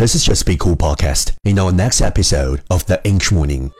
[0.00, 1.32] This is Just Be Cool podcast.
[1.44, 3.70] In our next episode of the English Morning.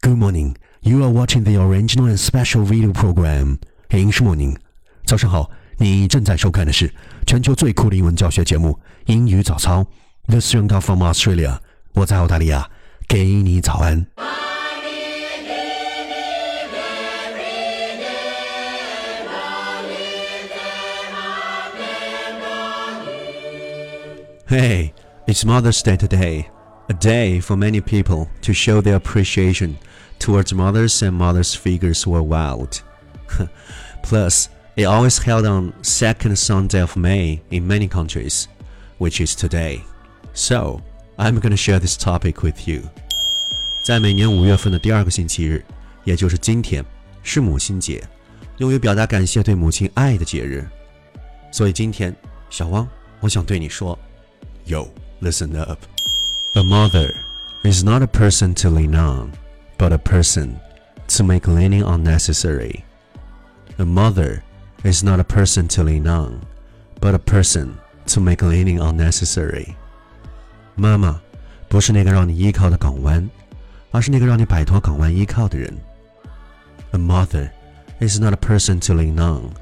[0.00, 0.56] Good morning.
[0.82, 3.58] You are watching the original and special video program
[3.90, 4.56] English Morning.
[5.04, 6.92] 早上好，你正在收看的是
[7.26, 8.72] 全球最酷的英文教学节目《
[9.06, 9.80] 英语早操》。
[10.28, 11.58] This is Young from Australia.
[11.94, 12.68] 我在澳大利亚，
[13.08, 14.06] 给你早安。
[24.50, 24.92] Hey,
[25.26, 26.48] it's Mother's Day today,
[26.88, 29.76] a day for many people to show their appreciation
[30.18, 32.78] towards mothers and mothers' figures worldwide.
[34.02, 38.46] Plus, it always held on second Sunday of May in many countries,
[38.98, 39.84] which is today.
[40.32, 40.80] So,
[41.18, 42.82] I'm gonna share this topic with you.
[43.82, 45.64] 在每年五月份的第二个星期日，
[46.04, 46.84] 也就是今天，
[47.22, 48.02] 是母亲节，
[48.58, 50.68] 用于表达感谢对母亲爱的节日。
[51.50, 52.14] 所以今天，
[52.50, 52.88] 小汪，
[53.20, 53.98] 我想对你说。
[54.64, 55.78] Yo, listen up.
[56.54, 57.14] A mother
[57.62, 59.32] is not a person to lean on,
[59.78, 60.58] but a person
[61.08, 62.84] to make leaning unnecessary.
[63.78, 64.42] A mother
[64.84, 66.40] is not a person to lean on,
[67.00, 69.74] but a person to make leaning unnecessary.
[70.74, 71.20] 妈妈
[71.68, 73.28] 不是那个让你依靠的港湾，
[73.90, 75.76] 而是那个让你摆脱港湾依靠的人。
[76.92, 77.50] A mother
[78.00, 79.52] is not a person to lean on,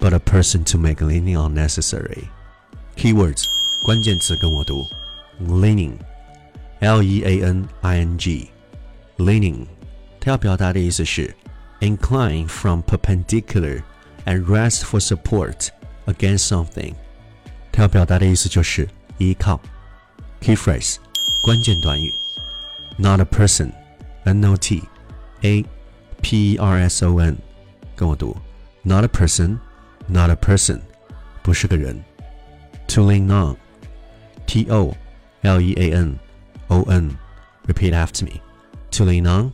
[0.00, 2.28] but a person to make leaning unnecessary.
[2.96, 3.44] Keywords
[3.84, 4.86] 关键词跟我读，
[5.46, 9.66] leaning，l e a n i n g，leaning，
[10.20, 11.34] 它要表达的意思是
[11.80, 13.82] incline from perpendicular
[14.26, 15.68] and rest for support
[16.06, 16.92] against something。
[17.72, 19.58] 它要表达的意思就是依靠。
[20.40, 20.96] Key phrase，
[21.40, 22.14] 关键短语，
[22.96, 24.82] not a person，n o t
[25.40, 25.64] a
[26.20, 27.36] p e r s o n，
[27.96, 28.36] 跟我读，
[28.82, 30.80] not a person，not a person，
[31.42, 31.98] 不是个人。
[32.88, 33.56] To lean on。
[34.46, 34.94] T O
[35.42, 36.18] L E A N
[36.68, 37.18] O N.
[37.66, 38.40] Repeat after me.
[38.92, 39.52] To lean on,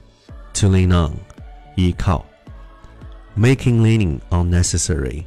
[0.55, 1.19] to lean on.
[1.77, 2.25] 依靠.
[3.37, 5.27] Making leaning unnecessary.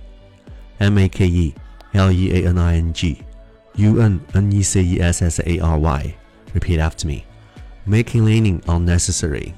[0.79, 1.53] M A K E
[1.93, 3.23] L E A N I N G
[3.75, 6.15] U N N E C E S S A R Y.
[6.53, 7.25] Repeat after me.
[7.85, 9.53] Making leaning unnecessary.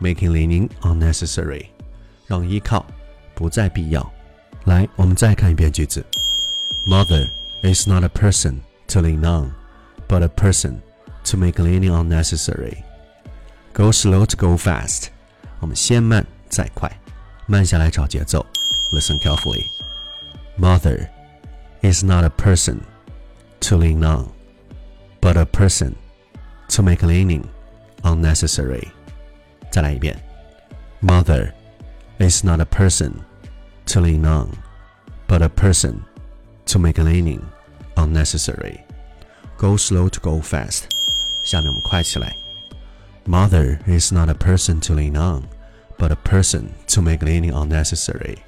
[0.00, 1.70] Making leaning unnecessary.
[2.26, 2.84] 让依靠
[3.34, 4.12] 不再必要。
[4.64, 6.04] 来，我们再看一遍句子。
[6.86, 7.30] Mother
[7.62, 8.56] is not a person
[8.90, 9.54] to lean on,
[10.08, 10.82] but a person
[11.24, 12.84] to make leaning unnecessary.
[13.72, 15.10] Go slow to go fast.
[15.60, 16.90] 我们先慢再快，
[17.46, 18.44] 慢下来找节奏。
[18.92, 19.66] Listen carefully.
[20.58, 21.08] Mother
[21.82, 22.80] is not a person
[23.60, 24.30] to lean on,
[25.20, 25.94] but a person
[26.68, 27.44] to make leaning
[28.02, 28.88] unnecessary.
[29.70, 30.16] 再来一遍。
[31.02, 31.52] Mother
[32.18, 33.12] is not a person
[33.86, 34.50] to lean on,
[35.28, 36.00] but a person
[36.66, 37.42] to make leaning
[38.00, 38.80] unnecessary.
[39.58, 40.84] Go slow to go fast.
[41.42, 42.36] 下面我们快起来。
[43.26, 45.44] Mother is not a person to lean on,
[45.98, 48.38] but a person to make leaning unnecessary.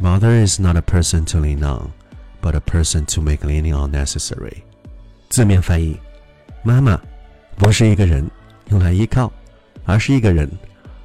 [0.00, 1.92] Mother is not a person to lean on,
[2.42, 4.62] but a person to make leaning unnecessary.
[5.28, 5.98] 字面翻译：
[6.62, 7.00] 妈妈
[7.56, 8.28] 不是一个人
[8.70, 9.32] 用来依靠，
[9.84, 10.50] 而是一个人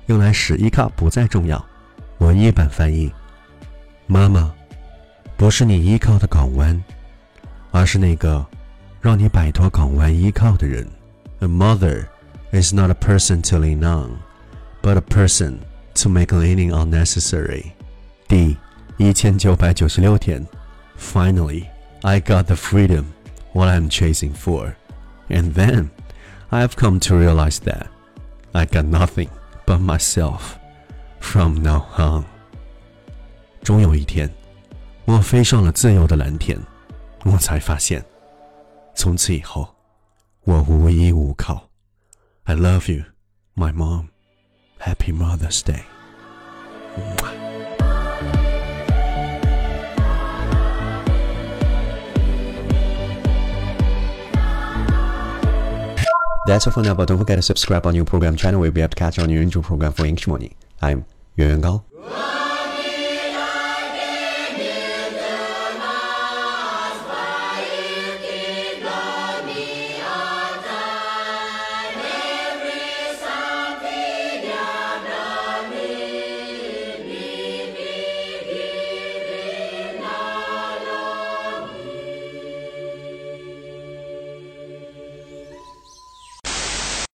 [0.08, 1.64] 用来使依靠不再重要。
[2.20, 3.12] 文译版翻译：
[4.08, 4.52] 妈妈
[5.38, 6.84] 不是你依靠的港湾。
[7.74, 8.46] 而是那个
[9.02, 10.88] 让你摆脱港湾依靠的人。
[11.40, 12.06] A mother
[12.52, 14.20] is not a person to lean on,
[14.82, 15.60] but a person
[15.96, 17.72] to make leaning unnecessary.
[18.28, 18.58] 第
[18.98, 20.46] 一千九百九十六天，
[21.00, 21.66] Finally,
[22.02, 23.06] I got the freedom
[23.54, 24.74] what I'm chasing for,
[25.30, 25.90] and then
[26.50, 27.88] I have come to realize that
[28.52, 29.30] I got nothing
[29.66, 30.58] but myself
[31.20, 32.26] from now on.
[33.64, 34.30] 终有一天，
[35.06, 36.60] 我飞上了自由的蓝天。
[37.26, 38.04] 我才发现，
[38.96, 39.76] 从此以后，
[40.44, 41.70] 我无依无靠。
[42.44, 43.04] I love you,
[43.56, 44.08] my mom.
[44.80, 45.84] Happy Mother's Day.
[56.48, 58.60] That's all for now, but don't forget to subscribe on your program channel.
[58.60, 60.56] We'll be able to catch on your intro program for English morning.
[60.82, 61.06] I'm
[61.36, 61.84] Yuan Gao.